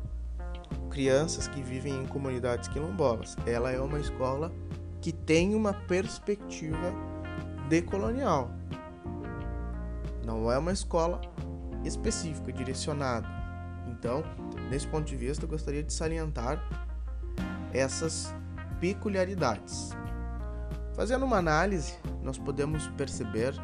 crianças 0.90 1.49
que 1.49 1.62
vivem 1.62 2.03
em 2.03 2.07
comunidades 2.07 2.69
quilombolas. 2.69 3.37
Ela 3.47 3.71
é 3.71 3.81
uma 3.81 3.99
escola 3.99 4.53
que 5.01 5.12
tem 5.12 5.55
uma 5.55 5.73
perspectiva 5.73 6.93
decolonial. 7.69 8.51
Não 10.25 10.51
é 10.51 10.57
uma 10.57 10.73
escola 10.73 11.21
específica, 11.85 12.53
direcionada. 12.53 13.29
Então, 13.88 14.23
nesse 14.71 14.87
ponto 14.87 15.05
de 15.05 15.17
vista, 15.17 15.45
eu 15.45 15.49
gostaria 15.49 15.83
de 15.83 15.93
salientar 15.93 16.62
essas 17.73 18.35
peculiaridades. 18.81 19.90
Fazendo 20.95 21.25
uma 21.25 21.38
análise, 21.38 21.99
nós 22.23 22.38
podemos 22.38 22.87
perceber 22.88 23.55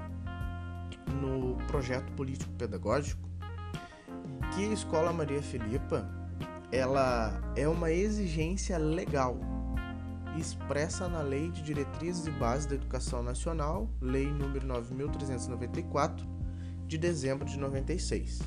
no 1.23 1.40
projeto 1.67 2.11
político-pedagógico 2.13 3.29
que 4.55 4.69
a 4.69 4.73
Escola 4.73 5.13
Maria 5.13 5.43
Filipa 5.43 6.09
ela 6.73 7.41
é 7.57 7.69
uma 7.69 7.91
exigência 7.91 8.79
legal 8.79 9.39
expressa 10.39 11.09
na 11.09 11.23
Lei 11.23 11.51
de 11.51 11.63
Diretrizes 11.63 12.27
e 12.27 12.31
Bases 12.31 12.67
da 12.67 12.75
Educação 12.75 13.23
Nacional, 13.23 13.91
Lei 14.01 14.27
número 14.27 14.67
9394, 14.67 16.27
de 16.87 16.99
dezembro 16.99 17.45
de 17.45 17.59
96. 17.59 18.41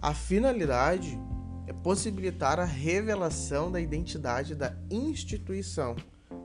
A 0.00 0.14
finalidade 0.14 1.18
é 1.66 1.72
possibilitar 1.72 2.58
a 2.58 2.64
revelação 2.64 3.70
da 3.70 3.80
identidade 3.80 4.54
da 4.54 4.74
instituição, 4.90 5.94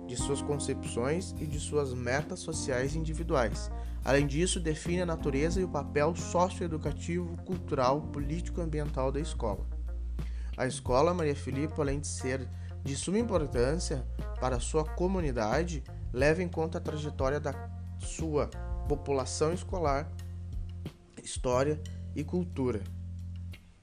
de 0.07 0.15
suas 0.15 0.41
concepções 0.41 1.33
e 1.39 1.47
de 1.47 1.59
suas 1.59 1.93
metas 1.93 2.39
sociais 2.39 2.95
individuais. 2.95 3.71
Além 4.05 4.27
disso, 4.27 4.59
define 4.59 5.01
a 5.01 5.05
natureza 5.05 5.59
e 5.59 5.63
o 5.63 5.67
papel 5.67 6.15
socioeducativo, 6.15 7.35
cultural, 7.37 8.03
político-ambiental 8.03 9.11
da 9.11 9.19
escola. 9.19 9.67
A 10.55 10.67
escola 10.67 11.11
Maria 11.11 11.35
Filipe, 11.35 11.73
além 11.81 11.99
de 11.99 12.07
ser 12.07 12.47
de 12.83 12.95
suma 12.95 13.17
importância 13.17 14.05
para 14.39 14.57
a 14.57 14.59
sua 14.59 14.85
comunidade, 14.85 15.83
leva 16.13 16.43
em 16.43 16.47
conta 16.47 16.77
a 16.77 16.81
trajetória 16.81 17.39
da 17.39 17.53
sua 17.97 18.45
população 18.87 19.51
escolar, 19.51 20.07
história 21.23 21.81
e 22.15 22.23
cultura. 22.23 22.83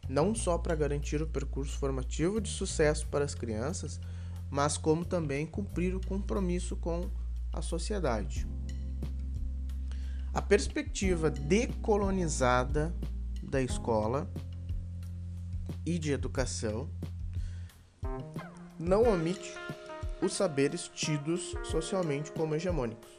Não 0.09 0.37
só 0.37 0.57
para 0.57 0.77
garantir 0.77 1.21
o 1.21 1.27
percurso 1.27 1.77
formativo 1.77 2.41
de 2.41 2.49
sucesso 2.49 3.09
para 3.09 3.25
as 3.25 3.35
crianças, 3.35 4.01
mas 4.49 4.77
como 4.77 5.05
também 5.05 5.47
cumprir 5.47 5.97
o 5.97 6.07
compromisso 6.07 6.77
com 6.77 7.11
a 7.53 7.61
sociedade. 7.61 8.47
A 10.35 10.41
perspectiva 10.41 11.31
decolonizada 11.31 12.95
da 13.43 13.61
escola 13.61 14.31
e 15.85 15.99
de 15.99 16.11
educação 16.11 16.89
não 18.79 19.03
omite 19.03 19.55
os 20.23 20.33
saberes 20.33 20.89
tidos 20.89 21.55
socialmente 21.65 22.33
como 22.33 22.55
hegemônicos. 22.55 23.11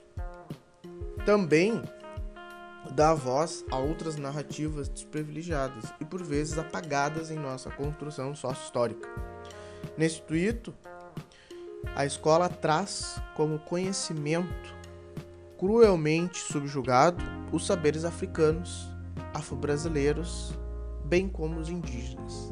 Também 1.24 1.84
dá 2.96 3.14
voz 3.14 3.64
a 3.70 3.78
outras 3.78 4.16
narrativas 4.16 4.90
desprivilegiadas 4.90 5.94
e 6.00 6.06
por 6.06 6.24
vezes 6.24 6.58
apagadas 6.58 7.30
em 7.30 7.38
nossa 7.38 7.70
construção 7.70 8.36
sócio-histórica. 8.36 9.08
Nesse 9.96 10.20
intuito, 10.20 10.74
a 11.96 12.08
escola 12.08 12.50
traz 12.50 13.22
como 13.36 13.60
conhecimento 13.60 14.83
cruelmente 15.64 16.40
subjugado 16.40 17.24
os 17.50 17.66
saberes 17.66 18.04
africanos, 18.04 18.94
afro-brasileiros 19.34 20.54
bem 21.06 21.30
como 21.30 21.58
os 21.58 21.70
indígenas. 21.70 22.52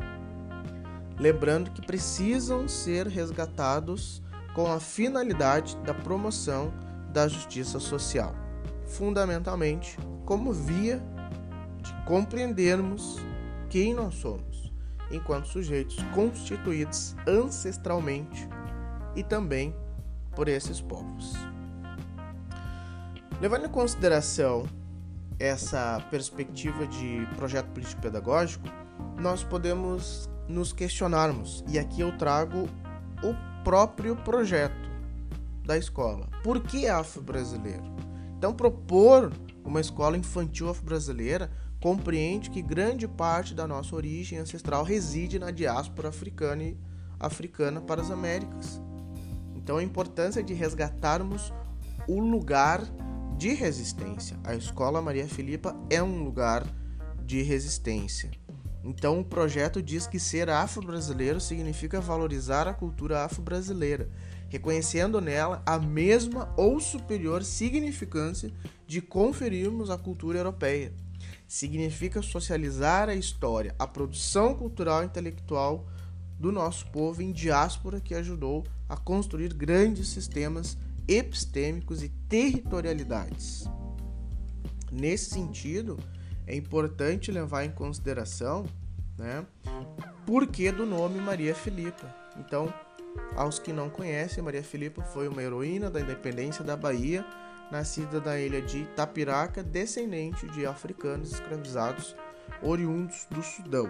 Lembrando 1.19 1.71
que 1.71 1.85
precisam 1.85 2.69
ser 2.69 3.07
resgatados 3.07 4.23
com 4.55 4.71
a 4.71 4.79
finalidade 4.79 5.75
da 5.79 5.93
promoção 5.93 6.71
da 7.11 7.27
justiça 7.27 7.81
social, 7.81 8.33
fundamentalmente 8.85 9.97
como 10.25 10.53
via 10.53 11.03
compreendermos 12.05 13.17
quem 13.69 13.93
nós 13.93 14.15
somos, 14.15 14.73
enquanto 15.11 15.49
sujeitos 15.49 15.97
constituídos 16.15 17.13
ancestralmente 17.27 18.47
e 19.17 19.21
também 19.21 19.75
por 20.33 20.47
esses 20.47 20.79
povos. 20.79 21.50
Levando 23.41 23.65
em 23.65 23.69
consideração 23.69 24.67
essa 25.39 25.99
perspectiva 26.11 26.85
de 26.85 27.27
projeto 27.35 27.71
político-pedagógico, 27.71 28.67
nós 29.19 29.43
podemos 29.43 30.29
nos 30.47 30.71
questionarmos, 30.71 31.63
e 31.67 31.79
aqui 31.79 32.01
eu 32.01 32.15
trago 32.19 32.69
o 33.23 33.63
próprio 33.63 34.15
projeto 34.17 34.87
da 35.65 35.75
escola. 35.75 36.29
Por 36.43 36.61
que 36.61 36.87
afro-brasileiro? 36.87 37.81
Então, 38.37 38.53
propor 38.53 39.33
uma 39.65 39.81
escola 39.81 40.15
infantil 40.15 40.69
afro-brasileira 40.69 41.49
compreende 41.81 42.51
que 42.51 42.61
grande 42.61 43.07
parte 43.07 43.55
da 43.55 43.67
nossa 43.67 43.95
origem 43.95 44.37
ancestral 44.37 44.83
reside 44.83 45.39
na 45.39 45.49
diáspora 45.49 46.09
africana 46.09 46.61
e 46.61 46.77
africana 47.19 47.81
para 47.81 48.03
as 48.03 48.11
Américas. 48.11 48.79
Então, 49.55 49.77
a 49.77 49.83
importância 49.83 50.43
de 50.43 50.53
resgatarmos 50.53 51.51
o 52.07 52.19
lugar 52.19 52.83
de 53.41 53.55
resistência. 53.55 54.39
A 54.43 54.53
Escola 54.53 55.01
Maria 55.01 55.27
Filipa 55.27 55.75
é 55.89 56.03
um 56.03 56.23
lugar 56.23 56.63
de 57.25 57.41
resistência. 57.41 58.29
Então, 58.83 59.19
o 59.19 59.25
projeto 59.25 59.81
diz 59.81 60.05
que 60.05 60.19
ser 60.19 60.47
afro-brasileiro 60.47 61.41
significa 61.41 61.99
valorizar 61.99 62.67
a 62.67 62.73
cultura 62.73 63.25
afro-brasileira, 63.25 64.11
reconhecendo 64.47 65.19
nela 65.19 65.63
a 65.65 65.79
mesma 65.79 66.53
ou 66.55 66.79
superior 66.79 67.43
significância 67.43 68.51
de 68.85 69.01
conferirmos 69.01 69.89
a 69.89 69.97
cultura 69.97 70.37
europeia. 70.37 70.93
Significa 71.47 72.21
socializar 72.21 73.09
a 73.09 73.15
história, 73.15 73.73
a 73.79 73.87
produção 73.87 74.53
cultural 74.53 75.01
e 75.01 75.07
intelectual 75.07 75.87
do 76.39 76.51
nosso 76.51 76.85
povo 76.91 77.23
em 77.23 77.31
diáspora 77.31 77.99
que 77.99 78.13
ajudou 78.13 78.63
a 78.87 78.95
construir 78.95 79.51
grandes 79.51 80.09
sistemas 80.09 80.77
epistêmicos 81.07 82.03
e 82.03 82.09
territorialidades. 82.09 83.65
Nesse 84.91 85.29
sentido, 85.29 85.97
é 86.45 86.55
importante 86.55 87.31
levar 87.31 87.63
em 87.63 87.71
consideração 87.71 88.65
né, 89.17 89.45
porquê 90.25 90.71
do 90.71 90.85
nome 90.85 91.19
Maria 91.19 91.55
Filipa. 91.55 92.13
Então, 92.37 92.73
aos 93.35 93.59
que 93.59 93.71
não 93.71 93.89
conhecem, 93.89 94.43
Maria 94.43 94.63
Filipa 94.63 95.01
foi 95.01 95.27
uma 95.27 95.41
heroína 95.41 95.89
da 95.89 95.99
independência 95.99 96.63
da 96.63 96.75
Bahia, 96.75 97.25
nascida 97.71 98.19
da 98.19 98.39
ilha 98.39 98.61
de 98.61 98.79
Itapiraca, 98.79 99.63
descendente 99.63 100.45
de 100.47 100.65
africanos 100.65 101.31
escravizados 101.33 102.15
oriundos 102.61 103.25
do 103.29 103.41
Sudão. 103.41 103.89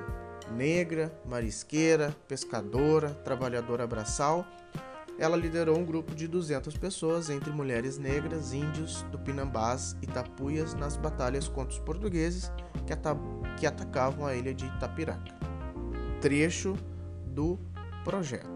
Negra, 0.52 1.12
marisqueira, 1.26 2.16
pescadora, 2.28 3.10
trabalhadora 3.24 3.88
braçal, 3.88 4.46
ela 5.18 5.38
liderou 5.38 5.78
um 5.78 5.86
grupo 5.86 6.16
de 6.16 6.28
200 6.28 6.78
pessoas, 6.78 7.30
entre 7.30 7.52
mulheres 7.52 7.98
negras, 7.98 8.54
índios, 8.54 9.06
tupinambás 9.12 9.96
e 10.02 10.08
tapuias, 10.08 10.74
nas 10.74 10.98
batalhas 10.98 11.48
contra 11.48 11.74
os 11.74 11.80
portugueses 11.80 12.52
que, 12.86 12.94
que 13.60 13.66
atacavam 13.66 14.26
a 14.26 14.36
ilha 14.36 14.54
de 14.54 14.66
Itapiraca. 14.66 15.36
Trecho 16.20 16.76
do 17.28 17.60
projeto. 18.04 18.50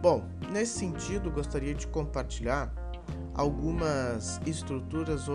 Bom, 0.00 0.28
nesse 0.50 0.78
sentido, 0.78 1.30
gostaria 1.30 1.74
de 1.74 1.86
compartilhar 1.88 2.72
algumas 3.34 4.40
estruturas 4.46 5.26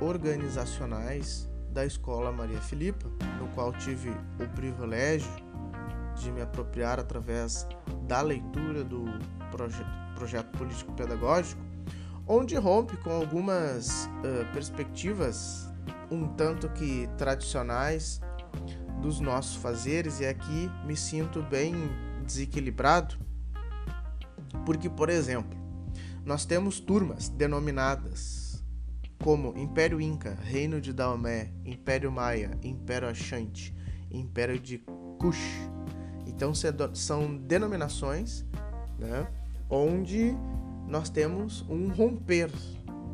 organizacionais 0.00 1.48
da 1.72 1.86
Escola 1.86 2.32
Maria 2.32 2.60
Filipa, 2.60 3.08
no 3.38 3.48
qual 3.54 3.72
tive 3.72 4.10
o 4.10 4.48
privilégio 4.54 5.49
de 6.20 6.30
me 6.30 6.42
apropriar 6.42 7.00
através 7.00 7.66
da 8.06 8.20
leitura 8.20 8.84
do 8.84 9.04
proje 9.50 9.84
projeto 10.14 10.50
político-pedagógico, 10.58 11.62
onde 12.26 12.54
rompe 12.54 12.96
com 12.98 13.10
algumas 13.10 14.04
uh, 14.04 14.52
perspectivas 14.52 15.72
um 16.10 16.28
tanto 16.28 16.68
que 16.70 17.08
tradicionais 17.16 18.20
dos 19.00 19.18
nossos 19.18 19.56
fazeres, 19.56 20.20
e 20.20 20.26
aqui 20.26 20.70
me 20.84 20.94
sinto 20.94 21.42
bem 21.42 21.74
desequilibrado, 22.26 23.16
porque, 24.66 24.90
por 24.90 25.08
exemplo, 25.08 25.58
nós 26.24 26.44
temos 26.44 26.80
turmas 26.80 27.28
denominadas 27.28 28.62
como 29.22 29.56
Império 29.56 30.00
Inca, 30.00 30.36
Reino 30.42 30.80
de 30.80 30.92
Daomé, 30.92 31.52
Império 31.64 32.10
Maia, 32.12 32.58
Império 32.62 33.08
Achante, 33.08 33.74
Império 34.10 34.58
de 34.58 34.78
Kush, 35.18 35.69
então 36.40 36.54
são 36.94 37.36
denominações 37.36 38.46
né, 38.98 39.30
onde 39.68 40.34
nós 40.88 41.10
temos 41.10 41.60
um 41.68 41.88
romper. 41.88 42.50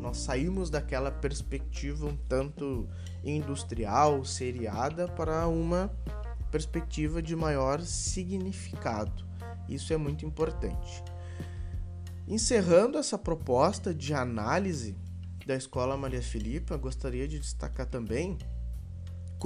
Nós 0.00 0.18
saímos 0.18 0.70
daquela 0.70 1.10
perspectiva 1.10 2.06
um 2.06 2.16
tanto 2.16 2.88
industrial, 3.24 4.24
seriada, 4.24 5.08
para 5.08 5.48
uma 5.48 5.90
perspectiva 6.52 7.20
de 7.20 7.34
maior 7.34 7.80
significado. 7.80 9.26
Isso 9.68 9.92
é 9.92 9.96
muito 9.96 10.24
importante. 10.24 11.02
Encerrando 12.28 12.96
essa 12.96 13.18
proposta 13.18 13.92
de 13.92 14.14
análise 14.14 14.96
da 15.44 15.56
Escola 15.56 15.96
Maria 15.96 16.22
Filipa, 16.22 16.76
gostaria 16.76 17.26
de 17.26 17.40
destacar 17.40 17.86
também 17.86 18.38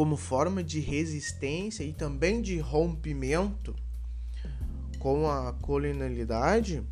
como 0.00 0.16
forma 0.16 0.64
de 0.64 0.80
resistência 0.80 1.84
e 1.84 1.92
também 1.92 2.40
de 2.40 2.58
rompimento 2.58 3.76
com 4.98 5.30
a 5.30 5.52
colonialidade 5.60 6.82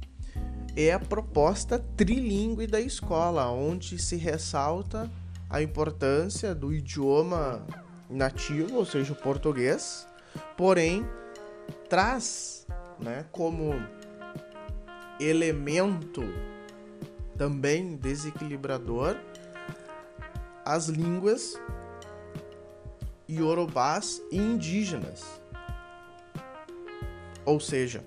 é 0.76 0.92
a 0.92 0.98
proposta 0.98 1.78
trilingue 1.96 2.66
da 2.66 2.78
escola, 2.78 3.50
onde 3.50 3.98
se 3.98 4.16
ressalta 4.16 5.10
a 5.48 5.62
importância 5.62 6.54
do 6.54 6.70
idioma 6.70 7.66
nativo, 8.10 8.76
ou 8.76 8.84
seja, 8.84 9.14
o 9.14 9.16
português, 9.16 10.06
porém 10.54 11.02
traz 11.88 12.66
né, 13.00 13.24
como 13.32 13.72
elemento 15.18 16.20
também 17.38 17.96
desequilibrador 17.96 19.16
as 20.62 20.88
línguas 20.88 21.58
iorubás 23.28 24.22
e 24.30 24.38
indígenas. 24.38 25.40
Ou 27.44 27.60
seja, 27.60 28.04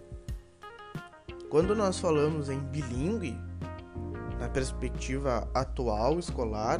quando 1.49 1.75
nós 1.75 1.99
falamos 1.99 2.49
em 2.49 2.59
bilíngue, 2.59 3.37
na 4.39 4.49
perspectiva 4.49 5.47
atual 5.53 6.17
escolar, 6.17 6.79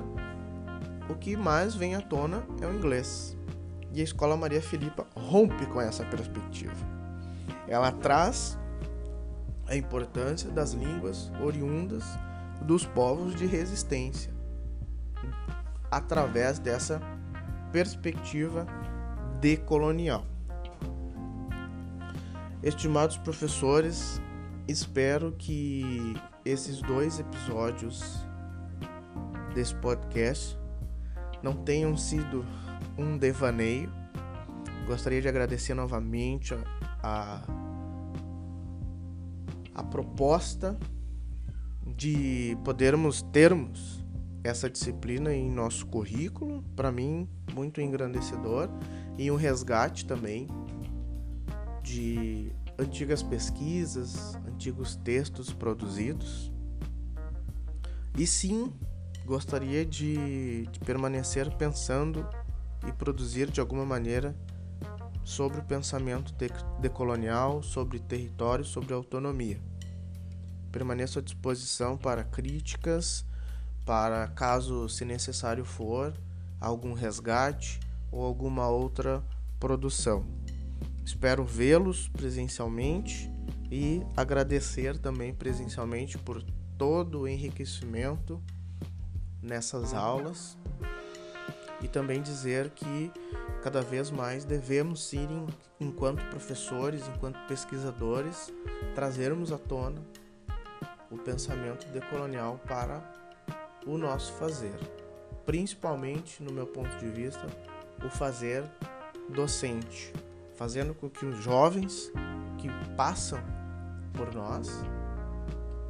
o 1.09 1.15
que 1.15 1.37
mais 1.37 1.75
vem 1.75 1.95
à 1.95 2.01
tona 2.01 2.43
é 2.61 2.65
o 2.65 2.73
inglês. 2.73 3.37
E 3.93 4.01
a 4.01 4.03
Escola 4.03 4.37
Maria 4.37 4.61
Filipa 4.61 5.05
rompe 5.15 5.65
com 5.67 5.81
essa 5.81 6.03
perspectiva. 6.05 6.73
Ela 7.67 7.91
traz 7.91 8.57
a 9.67 9.75
importância 9.75 10.49
das 10.49 10.71
línguas 10.71 11.31
oriundas 11.41 12.03
dos 12.61 12.85
povos 12.85 13.35
de 13.35 13.45
resistência 13.45 14.33
através 15.91 16.57
dessa 16.57 17.01
perspectiva 17.71 18.65
decolonial. 19.39 20.25
Estimados 22.63 23.17
professores, 23.17 24.21
espero 24.67 25.31
que 25.31 26.13
esses 26.45 26.81
dois 26.81 27.19
episódios 27.19 28.23
desse 29.55 29.73
podcast 29.75 30.57
não 31.41 31.55
tenham 31.55 31.97
sido 31.97 32.45
um 32.97 33.17
devaneio. 33.17 33.91
Gostaria 34.85 35.21
de 35.21 35.27
agradecer 35.27 35.73
novamente 35.73 36.53
a, 37.01 37.41
a 39.73 39.83
proposta 39.83 40.77
de 41.95 42.57
podermos 42.63 43.21
termos 43.21 44.00
essa 44.43 44.69
disciplina 44.69 45.33
em 45.33 45.49
nosso 45.51 45.85
currículo, 45.85 46.63
para 46.75 46.91
mim, 46.91 47.29
muito 47.53 47.79
engrandecedor, 47.79 48.69
e 49.17 49.29
um 49.29 49.35
resgate 49.35 50.05
também 50.05 50.47
de 51.83 52.51
antigas 52.77 53.21
pesquisas, 53.21 54.35
antigos 54.47 54.95
textos 54.95 55.53
produzidos. 55.53 56.51
E 58.17 58.25
sim, 58.25 58.73
gostaria 59.25 59.85
de, 59.85 60.65
de 60.67 60.79
permanecer 60.79 61.55
pensando 61.55 62.27
e 62.87 62.91
produzir 62.91 63.49
de 63.51 63.59
alguma 63.59 63.85
maneira 63.85 64.35
sobre 65.23 65.59
o 65.59 65.63
pensamento 65.63 66.33
decolonial, 66.79 67.61
sobre 67.61 67.99
território, 67.99 68.65
sobre 68.65 68.93
autonomia. 68.93 69.61
Permaneço 70.71 71.19
à 71.19 71.21
disposição 71.21 71.95
para 71.95 72.23
críticas 72.23 73.25
para, 73.85 74.27
caso 74.27 74.87
se 74.87 75.05
necessário 75.05 75.65
for, 75.65 76.13
algum 76.59 76.93
resgate 76.93 77.79
ou 78.11 78.23
alguma 78.23 78.67
outra 78.67 79.23
produção. 79.59 80.25
Espero 81.05 81.43
vê-los 81.43 82.07
presencialmente 82.09 83.31
e 83.71 84.01
agradecer 84.15 84.97
também 84.97 85.33
presencialmente 85.33 86.17
por 86.17 86.43
todo 86.77 87.21
o 87.21 87.27
enriquecimento 87.27 88.41
nessas 89.41 89.93
aulas 89.93 90.57
e 91.81 91.87
também 91.87 92.21
dizer 92.21 92.69
que 92.71 93.11
cada 93.63 93.81
vez 93.81 94.11
mais 94.11 94.45
devemos 94.45 95.11
ir, 95.13 95.27
enquanto 95.79 96.23
professores, 96.29 97.07
enquanto 97.07 97.39
pesquisadores, 97.47 98.53
trazermos 98.93 99.51
à 99.51 99.57
tona 99.57 100.01
o 101.09 101.17
pensamento 101.17 101.87
decolonial 101.91 102.59
para 102.67 103.01
o 103.85 103.97
nosso 103.97 104.33
fazer, 104.33 104.75
principalmente, 105.45 106.41
no 106.43 106.51
meu 106.51 106.67
ponto 106.67 106.95
de 106.97 107.07
vista, 107.07 107.45
o 108.05 108.09
fazer 108.09 108.63
docente, 109.29 110.13
fazendo 110.55 110.93
com 110.93 111.09
que 111.09 111.25
os 111.25 111.43
jovens 111.43 112.11
que 112.57 112.67
passam 112.95 113.39
por 114.13 114.33
nós 114.33 114.69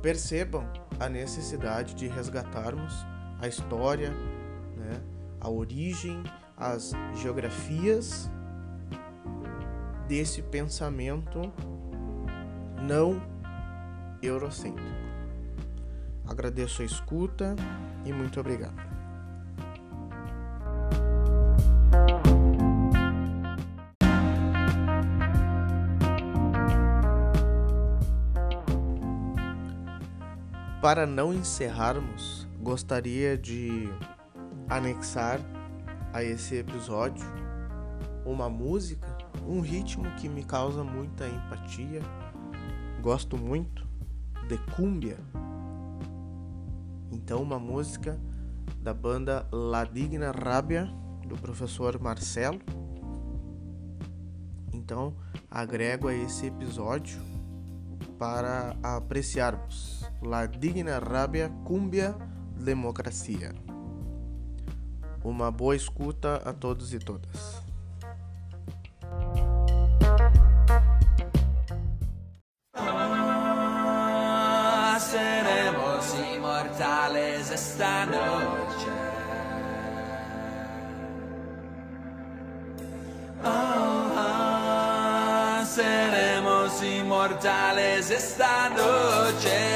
percebam 0.01 0.65
a 0.99 1.09
necessidade 1.09 1.93
de 1.93 2.07
resgatarmos 2.07 2.93
a 3.39 3.47
história, 3.47 4.11
né, 4.77 5.01
a 5.39 5.49
origem, 5.49 6.23
as 6.57 6.91
geografias 7.15 8.29
desse 10.07 10.41
pensamento 10.41 11.51
não 12.81 13.21
eurocêntrico. 14.21 15.10
Agradeço 16.31 16.81
a 16.81 16.85
escuta 16.85 17.57
e 18.05 18.13
muito 18.13 18.39
obrigado. 18.39 18.73
Para 30.81 31.05
não 31.05 31.33
encerrarmos, 31.33 32.47
gostaria 32.61 33.37
de 33.37 33.89
anexar 34.69 35.41
a 36.13 36.23
esse 36.23 36.55
episódio 36.55 37.25
uma 38.25 38.49
música, 38.49 39.17
um 39.45 39.59
ritmo 39.59 40.09
que 40.11 40.29
me 40.29 40.45
causa 40.45 40.81
muita 40.81 41.27
empatia. 41.27 42.01
Gosto 43.01 43.37
muito 43.37 43.85
de 44.47 44.57
cumbia. 44.73 45.17
Então, 47.23 47.41
uma 47.41 47.59
música 47.59 48.19
da 48.81 48.93
banda 48.93 49.47
La 49.51 49.85
Digna 49.85 50.31
Rábia, 50.31 50.91
do 51.27 51.35
professor 51.37 51.99
Marcelo. 51.99 52.59
Então, 54.73 55.15
agrego 55.49 56.07
a 56.07 56.13
esse 56.13 56.47
episódio 56.47 57.21
para 58.17 58.75
apreciarmos 58.83 60.03
La 60.21 60.45
Digna 60.45 60.99
Rábia 60.99 61.49
Cumbia 61.63 62.15
Democracia. 62.55 63.53
Uma 65.23 65.51
boa 65.51 65.75
escuta 65.75 66.37
a 66.43 66.51
todos 66.51 66.93
e 66.93 66.99
todas. 66.99 67.61
Seremos 74.99 76.13
esta 77.49 78.05
noche. 78.05 78.91
Ah, 83.43 84.73
seremos 85.65 86.83
inmortales 86.83 88.11
esta 88.11 88.69
noche. 88.69 89.70